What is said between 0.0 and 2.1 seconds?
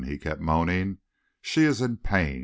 he kept moaning. "She is in